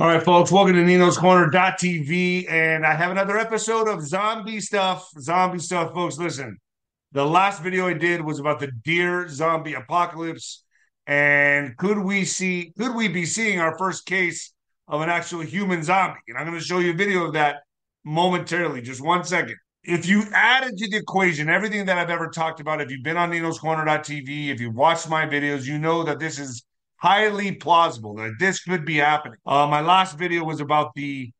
All 0.00 0.06
right, 0.06 0.22
folks, 0.22 0.50
welcome 0.50 0.74
to 0.76 0.82
Nino's 0.82 1.18
Corner.tv. 1.18 2.50
And 2.50 2.86
I 2.86 2.94
have 2.94 3.10
another 3.10 3.36
episode 3.36 3.88
of 3.88 4.00
zombie 4.02 4.58
stuff. 4.58 5.06
Zombie 5.20 5.58
stuff, 5.58 5.92
folks. 5.92 6.16
Listen, 6.16 6.56
the 7.12 7.26
last 7.26 7.62
video 7.62 7.88
I 7.88 7.92
did 7.92 8.22
was 8.22 8.38
about 8.38 8.58
the 8.58 8.72
deer 8.84 9.28
zombie 9.28 9.74
apocalypse. 9.74 10.64
And 11.06 11.76
could 11.76 11.98
we 11.98 12.24
see, 12.24 12.72
could 12.78 12.94
we 12.94 13.08
be 13.08 13.26
seeing 13.26 13.60
our 13.60 13.76
first 13.76 14.06
case 14.06 14.54
of 14.88 15.02
an 15.02 15.10
actual 15.10 15.42
human 15.42 15.82
zombie? 15.82 16.20
And 16.26 16.38
I'm 16.38 16.46
going 16.46 16.58
to 16.58 16.64
show 16.64 16.78
you 16.78 16.92
a 16.92 16.96
video 16.96 17.26
of 17.26 17.34
that 17.34 17.56
momentarily, 18.02 18.80
just 18.80 19.04
one 19.04 19.24
second. 19.24 19.56
If 19.84 20.06
you 20.06 20.22
added 20.32 20.78
to 20.78 20.88
the 20.88 20.96
equation 20.96 21.50
everything 21.50 21.84
that 21.84 21.98
I've 21.98 22.08
ever 22.08 22.28
talked 22.28 22.60
about, 22.60 22.80
if 22.80 22.90
you've 22.90 23.04
been 23.04 23.18
on 23.18 23.28
Nino's 23.28 23.58
Corner.tv, 23.58 24.48
if 24.48 24.58
you've 24.58 24.74
watched 24.74 25.10
my 25.10 25.26
videos, 25.26 25.66
you 25.66 25.78
know 25.78 26.02
that 26.02 26.18
this 26.18 26.38
is 26.38 26.64
highly 27.02 27.50
plausible 27.50 28.14
that 28.14 28.36
this 28.38 28.62
could 28.62 28.84
be 28.84 28.94
happening. 28.94 29.36
Uh, 29.44 29.66
my 29.66 29.80
last 29.80 30.16
video 30.16 30.44
was 30.44 30.60
about 30.60 30.94
the 30.94 31.32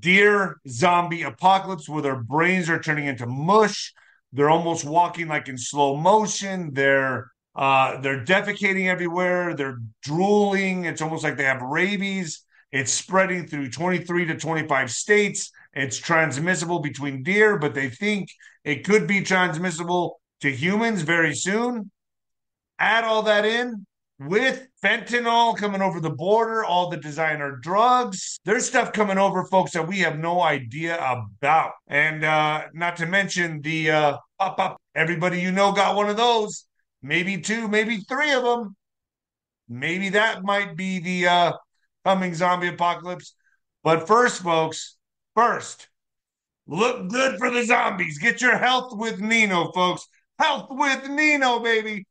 deer 0.00 0.56
zombie 0.68 1.22
apocalypse 1.22 1.88
where 1.88 2.02
their 2.02 2.22
brains 2.22 2.68
are 2.68 2.78
turning 2.78 3.06
into 3.06 3.26
mush. 3.26 3.94
They're 4.34 4.50
almost 4.50 4.84
walking 4.84 5.28
like 5.28 5.48
in 5.48 5.56
slow 5.56 5.96
motion. 5.96 6.74
They're 6.74 7.30
uh, 7.56 8.00
they're 8.02 8.22
defecating 8.22 8.86
everywhere. 8.86 9.54
They're 9.54 9.78
drooling. 10.02 10.84
It's 10.84 11.00
almost 11.00 11.24
like 11.24 11.38
they 11.38 11.44
have 11.44 11.62
rabies. 11.62 12.42
It's 12.70 12.92
spreading 12.92 13.46
through 13.46 13.70
23 13.70 14.26
to 14.26 14.36
25 14.36 14.90
states. 14.90 15.52
It's 15.72 15.96
transmissible 15.96 16.80
between 16.80 17.22
deer, 17.22 17.56
but 17.58 17.74
they 17.74 17.88
think 17.88 18.28
it 18.62 18.84
could 18.84 19.06
be 19.06 19.22
transmissible 19.22 20.20
to 20.40 20.50
humans 20.50 21.00
very 21.02 21.34
soon. 21.34 21.90
Add 22.78 23.04
all 23.04 23.22
that 23.22 23.44
in, 23.44 23.86
with 24.18 24.66
fentanyl 24.82 25.56
coming 25.56 25.82
over 25.82 26.00
the 26.00 26.10
border, 26.10 26.64
all 26.64 26.88
the 26.88 26.96
designer 26.96 27.56
drugs. 27.56 28.38
There's 28.44 28.66
stuff 28.66 28.92
coming 28.92 29.18
over, 29.18 29.44
folks, 29.44 29.72
that 29.72 29.88
we 29.88 29.98
have 30.00 30.18
no 30.18 30.40
idea 30.40 30.96
about. 30.96 31.72
And 31.88 32.24
uh, 32.24 32.64
not 32.72 32.96
to 32.96 33.06
mention 33.06 33.60
the 33.60 33.90
uh, 33.90 34.16
pop 34.38 34.58
up. 34.60 34.80
Everybody 34.94 35.40
you 35.40 35.50
know 35.50 35.72
got 35.72 35.96
one 35.96 36.08
of 36.08 36.16
those. 36.16 36.66
Maybe 37.02 37.40
two, 37.40 37.68
maybe 37.68 37.98
three 37.98 38.32
of 38.32 38.44
them. 38.44 38.76
Maybe 39.68 40.10
that 40.10 40.44
might 40.44 40.76
be 40.76 41.00
the 41.00 41.28
uh, 41.28 41.52
coming 42.04 42.34
zombie 42.34 42.68
apocalypse. 42.68 43.34
But 43.82 44.06
first, 44.06 44.42
folks, 44.42 44.96
first, 45.34 45.88
look 46.66 47.08
good 47.08 47.38
for 47.38 47.50
the 47.50 47.64
zombies. 47.64 48.18
Get 48.18 48.40
your 48.40 48.56
health 48.56 48.96
with 48.96 49.20
Nino, 49.20 49.72
folks. 49.72 50.06
Health 50.38 50.68
with 50.70 51.08
Nino, 51.08 51.58
baby. 51.60 52.06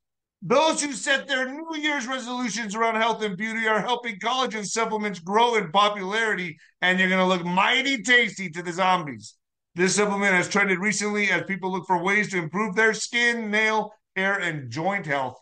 Those 0.45 0.83
who 0.83 0.91
set 0.91 1.25
their 1.25 1.47
New 1.47 1.77
Year's 1.77 2.05
resolutions 2.05 2.75
around 2.75 2.95
health 2.95 3.23
and 3.23 3.37
beauty 3.37 3.65
are 3.65 3.79
helping 3.79 4.19
collagen 4.19 4.65
supplements 4.65 5.19
grow 5.19 5.55
in 5.55 5.71
popularity, 5.71 6.57
and 6.81 6.99
you're 6.99 7.07
going 7.07 7.21
to 7.21 7.25
look 7.25 7.45
mighty 7.45 8.03
tasty 8.03 8.49
to 8.49 8.61
the 8.61 8.73
zombies. 8.73 9.35
This 9.73 9.95
supplement 9.95 10.33
has 10.33 10.49
trended 10.49 10.79
recently 10.79 11.31
as 11.31 11.43
people 11.43 11.71
look 11.71 11.87
for 11.87 12.03
ways 12.03 12.29
to 12.31 12.37
improve 12.39 12.75
their 12.75 12.93
skin, 12.93 13.51
nail, 13.51 13.93
hair, 14.17 14.37
and 14.37 14.69
joint 14.69 15.05
health. 15.05 15.39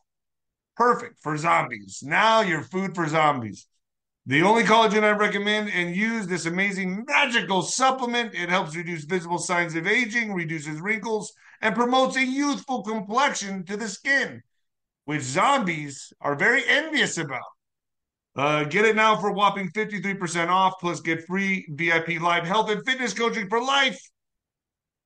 Perfect 0.78 1.18
for 1.20 1.36
zombies. 1.36 2.04
Now 2.04 2.42
you're 2.42 2.62
food 2.62 2.94
for 2.94 3.08
zombies. 3.08 3.66
The 4.28 4.44
only 4.44 4.62
collagen 4.62 5.04
I 5.04 5.18
recommend 5.18 5.72
and 5.72 5.96
use 5.96 6.28
this 6.28 6.46
amazing 6.46 7.06
magical 7.08 7.64
supplement. 7.64 8.36
It 8.36 8.50
helps 8.50 8.76
reduce 8.76 9.06
visible 9.06 9.40
signs 9.40 9.74
of 9.74 9.88
aging, 9.88 10.32
reduces 10.32 10.80
wrinkles, 10.80 11.34
and 11.60 11.74
promotes 11.74 12.18
a 12.18 12.24
youthful 12.24 12.84
complexion 12.84 13.66
to 13.66 13.76
the 13.76 13.90
skin 13.90 14.44
which 15.06 15.22
zombies 15.22 16.14
are 16.22 16.36
very 16.36 16.64
envious 16.68 17.18
about. 17.18 17.42
Uh, 18.36 18.64
get 18.64 18.86
it 18.86 18.96
now 18.96 19.18
for 19.18 19.32
whopping 19.32 19.70
53% 19.72 20.48
off, 20.48 20.76
plus 20.80 21.02
get 21.02 21.26
free 21.26 21.66
VIP 21.70 22.22
live 22.22 22.46
health 22.46 22.70
and 22.70 22.86
fitness 22.86 23.14
coaching 23.14 23.50
for 23.50 23.62
life. 23.62 24.00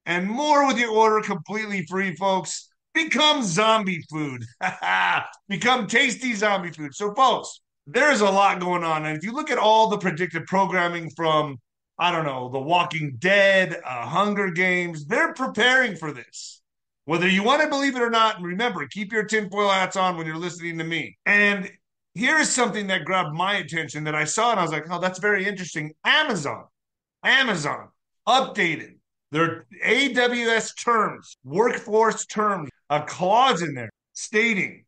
And 0.06 0.28
more 0.28 0.68
with 0.68 0.78
your 0.78 0.92
order 0.92 1.22
completely 1.22 1.86
free, 1.88 2.16
folks. 2.16 2.70
Become 2.94 3.44
zombie 3.44 4.04
food. 4.12 4.46
Become 5.50 5.88
tasty 5.88 6.34
zombie 6.34 6.72
food. 6.72 6.94
So, 6.94 7.14
folks, 7.16 7.62
there's 7.88 8.22
a 8.22 8.30
lot 8.30 8.60
going 8.60 8.84
on. 8.84 9.06
And 9.06 9.18
if 9.18 9.24
you 9.24 9.32
look 9.32 9.50
at 9.50 9.58
all 9.58 9.90
the 9.90 9.98
predictive 9.98 10.46
programming 10.46 11.10
from, 11.16 11.58
I 11.98 12.12
don't 12.12 12.26
know, 12.26 12.50
The 12.50 12.60
Walking 12.60 13.16
Dead, 13.18 13.76
uh, 13.84 14.06
Hunger 14.06 14.52
Games, 14.52 15.06
they're 15.08 15.34
preparing 15.34 15.96
for 15.96 16.12
this. 16.12 16.62
Whether 17.06 17.28
you 17.28 17.44
want 17.44 17.62
to 17.62 17.68
believe 17.68 17.96
it 17.96 18.02
or 18.02 18.10
not, 18.10 18.38
And 18.38 18.46
remember, 18.46 18.88
keep 18.88 19.14
your 19.14 19.26
tinfoil 19.26 19.70
hats 19.70 19.96
on 19.96 20.18
when 20.18 20.26
you're 20.26 20.38
listening 20.38 20.80
to 20.80 20.84
me. 20.84 21.18
And 21.26 21.72
here's 22.16 22.50
something 22.50 22.88
that 22.88 23.06
grabbed 23.06 23.36
my 23.36 23.56
attention 23.56 24.04
that 24.06 24.16
I 24.16 24.26
saw, 24.26 24.52
and 24.52 24.60
I 24.60 24.64
was 24.64 24.72
like, 24.72 24.86
oh, 24.90 25.00
that's 25.00 25.20
very 25.20 25.46
interesting. 25.46 25.94
Amazon, 26.04 26.66
Amazon 27.24 27.90
updated 28.28 28.96
their 29.32 29.66
AWS 29.86 30.84
terms, 30.84 31.38
workforce 31.44 32.26
terms, 32.26 32.70
a 32.90 33.02
clause 33.02 33.62
in 33.62 33.76
there 33.76 33.92
stating 34.14 34.86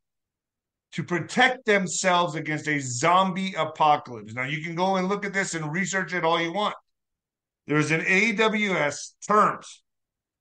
to 0.94 1.04
protect 1.04 1.66
themselves 1.66 2.34
against 2.34 2.68
a 2.68 2.80
zombie 2.80 3.54
apocalypse. 3.56 4.34
Now, 4.34 4.46
you 4.46 4.64
can 4.64 4.74
go 4.74 4.96
and 4.96 5.08
look 5.08 5.26
at 5.26 5.34
this 5.34 5.54
and 5.54 5.72
research 5.72 6.14
it 6.14 6.24
all 6.24 6.42
you 6.42 6.54
want. 6.54 6.76
There's 7.68 7.92
an 7.92 8.02
AWS 8.02 9.14
terms, 9.28 9.84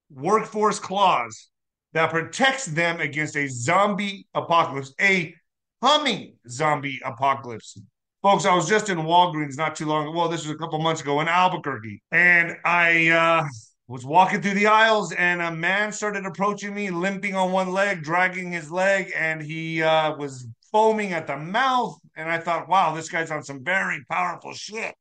workforce 0.09 0.79
clause 0.79 1.49
that 1.93 2.09
protects 2.09 2.65
them 2.65 2.99
against 2.99 3.35
a 3.35 3.47
zombie 3.47 4.27
apocalypse, 4.33 4.93
a 5.01 5.33
humming 5.81 6.35
zombie 6.49 6.99
apocalypse. 7.03 7.79
Folks, 8.21 8.45
I 8.45 8.55
was 8.55 8.67
just 8.67 8.89
in 8.89 8.97
Walgreens 8.97 9.57
not 9.57 9.75
too 9.75 9.85
long. 9.85 10.13
Well, 10.13 10.27
this 10.27 10.45
was 10.45 10.53
a 10.53 10.57
couple 10.57 10.79
months 10.79 11.01
ago 11.01 11.21
in 11.21 11.27
Albuquerque. 11.27 12.01
And 12.11 12.57
I 12.65 13.09
uh, 13.09 13.47
was 13.87 14.05
walking 14.05 14.41
through 14.41 14.55
the 14.55 14.67
aisles, 14.67 15.13
and 15.13 15.41
a 15.41 15.51
man 15.51 15.91
started 15.91 16.25
approaching 16.25 16.73
me, 16.73 16.89
limping 16.89 17.35
on 17.35 17.51
one 17.51 17.71
leg, 17.71 18.03
dragging 18.03 18.51
his 18.51 18.71
leg, 18.71 19.11
and 19.15 19.41
he 19.41 19.81
uh, 19.81 20.15
was 20.15 20.47
foaming 20.71 21.13
at 21.13 21.27
the 21.27 21.37
mouth. 21.37 21.97
And 22.15 22.29
I 22.29 22.39
thought, 22.39 22.67
wow, 22.67 22.93
this 22.93 23.07
guy's 23.07 23.31
on 23.31 23.43
some 23.43 23.63
very 23.63 24.03
powerful 24.09 24.53
shit. 24.53 24.93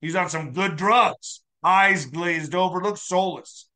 He's 0.00 0.16
on 0.16 0.28
some 0.28 0.52
good 0.52 0.76
drugs. 0.76 1.42
Eyes 1.62 2.06
glazed 2.06 2.54
over, 2.54 2.82
looks 2.82 3.02
soulless. 3.02 3.68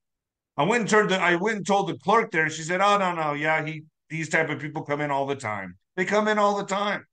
I 0.58 0.64
went 0.64 0.80
and 0.80 0.90
turned 0.90 1.10
the, 1.10 1.20
I 1.20 1.36
went 1.36 1.58
and 1.58 1.66
told 1.66 1.88
the 1.88 1.96
clerk 1.96 2.32
there. 2.32 2.50
She 2.50 2.62
said, 2.62 2.80
"Oh 2.80 2.98
no, 2.98 3.14
no, 3.14 3.32
yeah, 3.32 3.64
he 3.64 3.84
these 4.10 4.28
type 4.28 4.50
of 4.50 4.58
people 4.58 4.82
come 4.82 5.00
in 5.00 5.10
all 5.10 5.24
the 5.24 5.36
time. 5.36 5.76
They 5.96 6.04
come 6.04 6.26
in 6.26 6.36
all 6.36 6.56
the 6.58 6.66
time." 6.66 7.04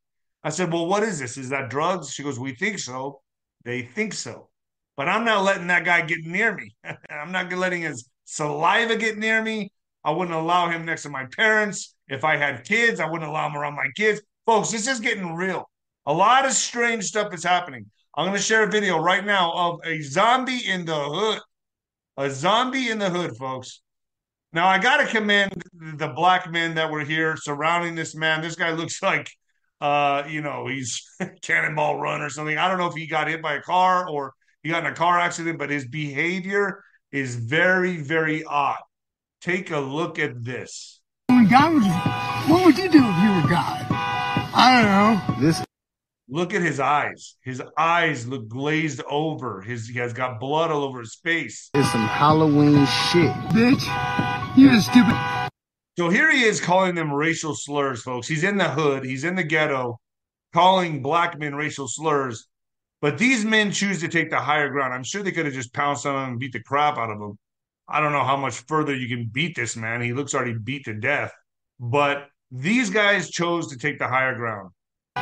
I 0.43 0.49
said, 0.49 0.73
"Well, 0.73 0.87
what 0.87 1.03
is 1.03 1.19
this? 1.19 1.37
Is 1.37 1.49
that 1.49 1.69
drugs?" 1.69 2.11
She 2.11 2.23
goes, 2.23 2.39
"We 2.39 2.55
think 2.55 2.79
so. 2.79 3.21
They 3.63 3.83
think 3.83 4.13
so, 4.13 4.49
but 4.97 5.07
I'm 5.07 5.25
not 5.25 5.43
letting 5.43 5.67
that 5.67 5.85
guy 5.85 6.01
get 6.01 6.25
near 6.25 6.55
me. 6.55 6.75
I'm 7.09 7.31
not 7.31 7.53
letting 7.53 7.83
his 7.83 8.09
saliva 8.25 8.95
get 8.95 9.19
near 9.19 9.43
me. 9.43 9.71
I 10.03 10.11
wouldn't 10.11 10.35
allow 10.35 10.69
him 10.69 10.83
next 10.83 11.03
to 11.03 11.09
my 11.09 11.25
parents. 11.37 11.95
If 12.07 12.23
I 12.23 12.37
had 12.37 12.65
kids, 12.65 12.99
I 12.99 13.05
wouldn't 13.05 13.29
allow 13.29 13.47
him 13.47 13.57
around 13.57 13.75
my 13.75 13.89
kids. 13.95 14.21
Folks, 14.47 14.71
this 14.71 14.87
is 14.87 14.99
getting 14.99 15.35
real. 15.35 15.69
A 16.07 16.13
lot 16.13 16.45
of 16.45 16.51
strange 16.51 17.05
stuff 17.05 17.33
is 17.33 17.43
happening. 17.43 17.89
I'm 18.15 18.25
going 18.25 18.37
to 18.37 18.41
share 18.41 18.63
a 18.63 18.71
video 18.71 18.99
right 18.99 19.25
now 19.25 19.51
of 19.53 19.79
a 19.83 20.01
zombie 20.01 20.67
in 20.67 20.85
the 20.85 20.95
hood 20.95 21.41
a 22.17 22.29
zombie 22.29 22.89
in 22.89 22.99
the 22.99 23.09
hood, 23.09 23.37
folks. 23.37 23.81
Now 24.53 24.67
I 24.67 24.77
gotta 24.77 25.05
commend 25.05 25.63
the 25.73 26.07
black 26.09 26.49
men 26.51 26.75
that 26.75 26.89
were 26.89 27.03
here 27.03 27.35
surrounding 27.37 27.95
this 27.95 28.15
man. 28.15 28.41
This 28.41 28.55
guy 28.55 28.71
looks 28.71 29.01
like 29.03 29.29
uh, 29.81 30.23
you 30.27 30.41
know, 30.41 30.67
he's 30.67 31.03
cannonball 31.41 31.99
run 31.99 32.21
or 32.21 32.29
something. 32.29 32.57
I 32.57 32.67
don't 32.67 32.77
know 32.77 32.87
if 32.87 32.95
he 32.95 33.07
got 33.07 33.27
hit 33.27 33.41
by 33.41 33.55
a 33.55 33.61
car 33.61 34.09
or 34.09 34.33
he 34.63 34.69
got 34.69 34.85
in 34.85 34.91
a 34.91 34.95
car 34.95 35.19
accident, 35.19 35.59
but 35.59 35.69
his 35.69 35.87
behavior 35.87 36.83
is 37.11 37.35
very, 37.35 37.97
very 37.97 38.43
odd. 38.43 38.79
Take 39.41 39.71
a 39.71 39.79
look 39.79 40.17
at 40.17 40.43
this. 40.43 41.01
When 41.27 41.47
God 41.47 41.73
was, 41.73 41.85
what 42.49 42.65
would 42.65 42.77
you 42.77 42.89
do 42.89 43.03
if 43.03 43.23
you 43.23 43.29
were 43.41 43.49
God? 43.49 43.85
I 44.57 44.81
don't 44.81 45.39
know. 45.39 45.47
This 45.47 45.63
Look 46.27 46.55
at 46.55 46.61
his 46.63 46.79
eyes. 46.79 47.35
His 47.41 47.61
eyes 47.77 48.27
look 48.27 48.47
glazed 48.47 49.01
over. 49.09 49.61
His 49.61 49.87
he 49.87 49.99
has 49.99 50.11
got 50.11 50.39
blood 50.39 50.71
all 50.71 50.83
over 50.83 50.99
his 50.99 51.15
face. 51.15 51.69
It's 51.75 51.91
some 51.91 52.07
Halloween 52.07 52.85
shit. 53.11 53.31
Bitch, 53.53 53.85
you 54.57 54.79
stupid. 54.79 55.15
So 55.97 56.09
here 56.09 56.31
he 56.31 56.43
is 56.43 56.59
calling 56.59 56.95
them 56.95 57.13
racial 57.13 57.55
slurs, 57.55 58.01
folks. 58.01 58.27
He's 58.27 58.43
in 58.43 58.57
the 58.57 58.69
hood, 58.69 59.05
he's 59.05 59.23
in 59.23 59.35
the 59.35 59.43
ghetto, 59.43 59.99
calling 60.51 61.01
black 61.01 61.37
men 61.37 61.53
racial 61.53 61.87
slurs. 61.87 62.47
But 63.01 63.19
these 63.19 63.45
men 63.45 63.71
choose 63.71 63.99
to 64.01 64.07
take 64.07 64.31
the 64.31 64.39
higher 64.39 64.69
ground. 64.69 64.93
I'm 64.93 65.03
sure 65.03 65.21
they 65.21 65.31
could 65.31 65.45
have 65.45 65.53
just 65.53 65.73
pounced 65.73 66.07
on 66.07 66.15
him 66.15 66.29
and 66.31 66.39
beat 66.39 66.53
the 66.53 66.63
crap 66.63 66.97
out 66.97 67.11
of 67.11 67.21
him. 67.21 67.37
I 67.87 67.99
don't 67.99 68.13
know 68.13 68.23
how 68.23 68.35
much 68.35 68.55
further 68.67 68.95
you 68.95 69.07
can 69.07 69.29
beat 69.31 69.55
this 69.55 69.75
man. 69.75 70.01
He 70.01 70.11
looks 70.11 70.33
already 70.33 70.57
beat 70.57 70.85
to 70.85 70.93
death. 70.95 71.31
But 71.79 72.29
these 72.51 72.89
guys 72.89 73.29
chose 73.29 73.67
to 73.67 73.77
take 73.77 73.99
the 73.99 74.07
higher 74.07 74.33
ground. 74.35 74.71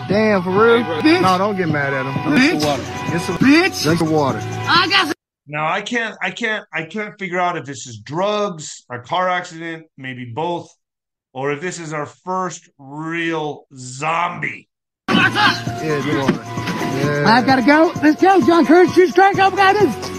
Damn, 0.08 0.44
for 0.44 0.50
real? 0.50 0.84
Bitch. 1.02 1.22
No, 1.22 1.38
don't 1.38 1.56
get 1.56 1.70
mad 1.70 1.94
at 1.94 2.06
him. 2.06 2.36
Drink 2.36 2.62
bitch. 2.62 2.66
water. 2.66 2.84
Get 3.12 3.22
some 3.22 3.38
bitch. 3.38 3.84
Drink 3.84 4.00
the 4.00 4.06
water. 4.06 4.40
I 4.42 4.88
got 4.90 5.06
some. 5.08 5.14
Now 5.46 5.68
I 5.68 5.82
can't, 5.82 6.16
I 6.22 6.32
can't, 6.32 6.66
I 6.74 6.84
can't 6.86 7.18
figure 7.20 7.40
out 7.40 7.58
if 7.58 7.66
this 7.66 7.86
is 7.86 8.00
drugs, 8.00 8.86
a 8.90 9.00
car 9.00 9.30
accident, 9.30 9.88
maybe 9.98 10.26
both, 10.26 10.74
or 11.34 11.52
if 11.52 11.62
this 11.62 11.80
is 11.80 11.94
our 11.94 12.06
first 12.06 12.70
real 12.78 13.66
zombie. 13.76 14.70
Yeah, 15.10 16.00
the 16.00 16.20
water. 16.22 16.34
Yeah. 16.34 17.26
I 17.28 17.44
gotta 17.46 17.62
go. 17.62 17.92
Let's 18.02 18.22
go, 18.22 18.40
John 18.46 18.66
Curtis. 18.66 18.94
Shoot 18.94 19.10
strike. 19.10 19.38
Up, 19.38 19.56
got 19.56 19.76
it. 19.76 20.14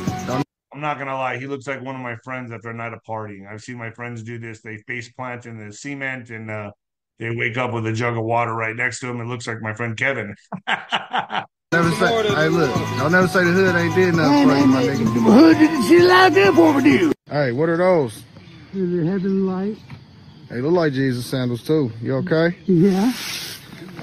I'm 0.74 0.80
not 0.80 0.98
gonna 0.98 1.14
lie, 1.14 1.38
he 1.38 1.46
looks 1.46 1.68
like 1.68 1.80
one 1.80 1.94
of 1.94 2.00
my 2.00 2.16
friends 2.24 2.50
after 2.50 2.68
a 2.70 2.74
night 2.74 2.92
of 2.92 3.00
partying. 3.08 3.48
I've 3.48 3.62
seen 3.62 3.78
my 3.78 3.90
friends 3.90 4.24
do 4.24 4.38
this. 4.38 4.60
They 4.60 4.78
face 4.88 5.08
plant 5.12 5.46
in 5.46 5.56
the 5.56 5.72
cement 5.72 6.30
and 6.30 6.50
uh, 6.50 6.72
they 7.18 7.34
wake 7.34 7.56
up 7.56 7.72
with 7.72 7.86
a 7.86 7.92
jug 7.92 8.16
of 8.16 8.24
water 8.24 8.54
right 8.54 8.74
next 8.74 9.00
to 9.00 9.08
him. 9.08 9.20
It 9.20 9.26
looks 9.26 9.46
like 9.46 9.60
my 9.60 9.74
friend 9.74 9.96
Kevin. 9.96 10.34
Never 11.72 11.90
say, 11.92 12.34
hey, 12.34 12.48
look, 12.48 12.72
don't 12.98 13.10
never 13.10 13.26
say 13.26 13.42
the 13.42 13.50
hood 13.50 13.74
ain't 13.74 13.94
did 13.96 14.14
nothing 14.14 14.48
for 14.48 14.56
you, 14.56 14.66
my 14.66 14.82
nigga. 14.84 15.12
The 15.12 15.20
Hood 15.20 15.58
didn't 15.58 15.82
see 15.82 15.98
a 15.98 16.04
lot 16.04 16.32
there 16.32 16.52
for 16.52 16.72
me, 16.72 16.82
do. 16.84 17.12
Hey, 17.28 17.50
what 17.50 17.68
are 17.68 17.76
those? 17.76 18.22
The 18.72 19.04
heaven 19.04 19.44
light. 19.44 19.76
They 20.50 20.60
look 20.60 20.72
like 20.72 20.92
Jesus 20.92 21.26
sandals 21.26 21.64
too. 21.64 21.90
You 22.00 22.14
okay? 22.18 22.56
Yeah. 22.66 23.12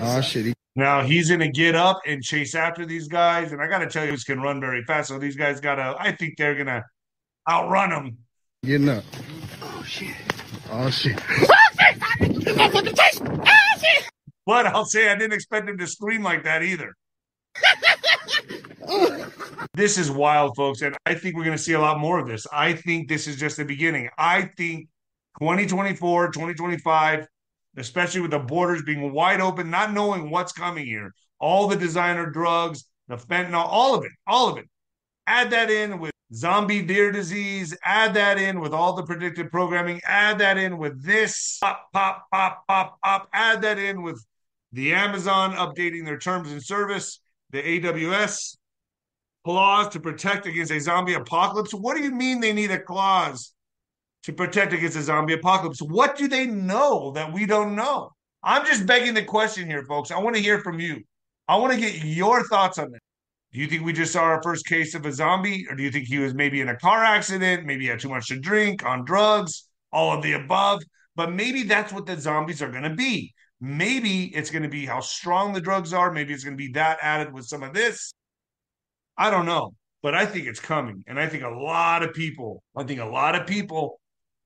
Oh 0.01 0.19
shit, 0.19 0.47
he 0.47 0.53
now 0.75 1.01
he's 1.01 1.29
gonna 1.29 1.51
get 1.51 1.75
up 1.75 1.99
and 2.05 2.21
chase 2.21 2.55
after 2.55 2.85
these 2.85 3.07
guys, 3.07 3.51
and 3.51 3.61
I 3.61 3.67
gotta 3.67 3.87
tell 3.87 4.05
you, 4.05 4.11
he 4.11 4.17
can 4.17 4.41
run 4.41 4.59
very 4.59 4.83
fast. 4.83 5.09
So 5.09 5.17
these 5.17 5.35
guys 5.35 5.61
gotta. 5.61 5.95
I 5.97 6.13
think 6.13 6.35
they're 6.37 6.55
gonna 6.55 6.83
outrun 7.49 7.91
him. 7.91 8.17
getting 8.65 8.89
up. 8.89 9.03
Oh 9.61 9.83
shit. 9.87 10.15
Oh 10.71 10.89
shit. 10.89 11.21
But 14.45 14.65
I'll 14.67 14.85
say 14.85 15.09
I 15.09 15.15
didn't 15.15 15.33
expect 15.33 15.69
him 15.69 15.77
to 15.77 15.87
scream 15.87 16.23
like 16.23 16.43
that 16.43 16.63
either. 16.63 16.93
this 19.73 19.97
is 19.97 20.09
wild, 20.09 20.55
folks, 20.55 20.81
and 20.81 20.95
I 21.05 21.13
think 21.13 21.35
we're 21.35 21.43
going 21.43 21.57
to 21.57 21.63
see 21.63 21.73
a 21.73 21.79
lot 21.79 21.99
more 21.99 22.19
of 22.19 22.27
this. 22.27 22.47
I 22.51 22.73
think 22.73 23.07
this 23.07 23.27
is 23.27 23.37
just 23.37 23.57
the 23.57 23.65
beginning. 23.65 24.09
I 24.17 24.43
think 24.57 24.87
2024, 25.39 26.31
2025, 26.31 27.27
especially 27.77 28.21
with 28.21 28.31
the 28.31 28.39
borders 28.39 28.83
being 28.83 29.13
wide 29.13 29.41
open, 29.41 29.69
not 29.69 29.93
knowing 29.93 30.29
what's 30.29 30.51
coming 30.51 30.85
here, 30.85 31.13
all 31.39 31.67
the 31.67 31.75
designer 31.75 32.29
drugs, 32.29 32.85
the 33.07 33.17
fentanyl, 33.17 33.65
all 33.65 33.95
of 33.95 34.03
it, 34.03 34.11
all 34.27 34.49
of 34.49 34.57
it. 34.57 34.65
Add 35.27 35.51
that 35.51 35.69
in 35.69 35.99
with 35.99 36.11
zombie 36.33 36.81
deer 36.81 37.11
disease, 37.11 37.75
add 37.83 38.13
that 38.13 38.37
in 38.37 38.59
with 38.59 38.73
all 38.73 38.93
the 38.93 39.03
predictive 39.03 39.51
programming, 39.51 40.01
add 40.05 40.39
that 40.39 40.57
in 40.57 40.77
with 40.77 41.03
this 41.03 41.59
pop, 41.61 41.91
pop, 41.93 42.27
pop, 42.31 42.63
pop, 42.67 42.97
pop, 43.03 43.29
add 43.33 43.61
that 43.61 43.77
in 43.77 44.01
with 44.01 44.23
the 44.71 44.93
Amazon 44.93 45.53
updating 45.53 46.05
their 46.05 46.17
terms 46.17 46.51
and 46.51 46.63
service, 46.63 47.19
the 47.49 47.61
AWS 47.61 48.55
clause 49.43 49.89
to 49.89 49.99
protect 49.99 50.45
against 50.45 50.71
a 50.71 50.79
zombie 50.79 51.13
apocalypse. 51.13 51.73
What 51.73 51.97
do 51.97 52.03
you 52.03 52.11
mean 52.11 52.39
they 52.39 52.53
need 52.53 52.71
a 52.71 52.79
clause 52.79 53.53
to 54.23 54.33
protect 54.33 54.71
against 54.71 54.97
a 54.97 55.01
zombie 55.01 55.33
apocalypse? 55.33 55.81
What 55.81 56.15
do 56.15 56.27
they 56.27 56.45
know 56.45 57.11
that 57.11 57.33
we 57.33 57.45
don't 57.45 57.75
know? 57.75 58.11
I'm 58.43 58.65
just 58.65 58.85
begging 58.85 59.13
the 59.13 59.23
question 59.23 59.67
here, 59.67 59.83
folks. 59.83 60.11
I 60.11 60.19
want 60.19 60.35
to 60.35 60.41
hear 60.41 60.59
from 60.59 60.79
you. 60.79 61.03
I 61.47 61.57
want 61.57 61.73
to 61.73 61.79
get 61.79 62.03
your 62.03 62.47
thoughts 62.47 62.77
on 62.77 62.91
this. 62.91 63.01
Do 63.53 63.59
you 63.59 63.67
think 63.67 63.83
we 63.83 63.91
just 63.91 64.13
saw 64.13 64.21
our 64.21 64.41
first 64.41 64.65
case 64.65 64.95
of 64.95 65.05
a 65.05 65.11
zombie, 65.11 65.65
or 65.69 65.75
do 65.75 65.83
you 65.83 65.91
think 65.91 66.07
he 66.07 66.19
was 66.19 66.33
maybe 66.33 66.61
in 66.61 66.69
a 66.69 66.77
car 66.77 67.03
accident, 67.03 67.65
maybe 67.65 67.87
had 67.87 67.99
too 67.99 68.09
much 68.09 68.27
to 68.27 68.39
drink, 68.39 68.85
on 68.85 69.03
drugs, 69.03 69.67
all 69.91 70.15
of 70.15 70.23
the 70.23 70.33
above? 70.33 70.81
But 71.17 71.33
maybe 71.33 71.63
that's 71.63 71.91
what 71.91 72.05
the 72.05 72.19
zombies 72.19 72.61
are 72.61 72.71
going 72.71 72.83
to 72.83 72.95
be. 72.95 73.33
Maybe 73.59 74.25
it's 74.35 74.49
going 74.49 74.63
to 74.63 74.69
be 74.69 74.85
how 74.85 75.01
strong 75.01 75.51
the 75.51 75.59
drugs 75.59 75.93
are. 75.93 76.11
Maybe 76.11 76.33
it's 76.33 76.45
going 76.45 76.57
to 76.57 76.63
be 76.63 76.71
that 76.73 76.99
added 77.01 77.33
with 77.33 77.45
some 77.45 77.61
of 77.61 77.73
this. 77.73 78.13
I 79.17 79.29
don't 79.29 79.45
know, 79.45 79.73
but 80.01 80.15
I 80.15 80.25
think 80.25 80.47
it's 80.47 80.61
coming. 80.61 81.03
And 81.05 81.19
I 81.19 81.27
think 81.27 81.43
a 81.43 81.49
lot 81.49 82.03
of 82.03 82.13
people, 82.13 82.63
I 82.75 82.83
think 82.83 83.01
a 83.01 83.05
lot 83.05 83.35
of 83.35 83.45
people 83.45 83.99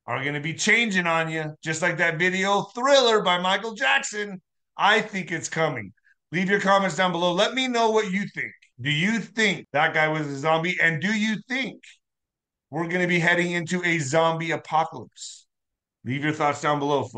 are 0.07 0.21
going 0.21 0.33
to 0.33 0.41
be 0.41 0.53
changing 0.53 1.05
on 1.05 1.29
you, 1.29 1.53
just 1.63 1.81
like 1.81 1.97
that 1.97 2.17
video 2.17 2.63
Thriller 2.75 3.21
by 3.21 3.37
Michael 3.37 3.75
Jackson. 3.75 4.41
I 4.75 5.01
think 5.01 5.31
it's 5.31 5.47
coming. 5.47 5.93
Leave 6.31 6.49
your 6.49 6.59
comments 6.59 6.97
down 6.97 7.11
below. 7.11 7.33
Let 7.33 7.53
me 7.53 7.67
know 7.67 7.91
what 7.91 8.11
you 8.11 8.25
think. 8.33 8.51
Do 8.81 8.89
you 8.91 9.19
think 9.19 9.67
that 9.71 9.93
guy 9.93 10.07
was 10.09 10.27
a 10.27 10.37
zombie? 10.37 10.77
And 10.81 11.01
do 11.01 11.13
you 11.13 11.37
think 11.47 11.81
we're 12.69 12.87
going 12.87 13.01
to 13.01 13.07
be 13.07 13.19
heading 13.19 13.51
into 13.51 13.83
a 13.83 13.99
zombie 13.99 14.51
apocalypse? 14.51 15.47
Leave 16.03 16.23
your 16.23 16.33
thoughts 16.33 16.61
down 16.61 16.79
below. 16.79 17.07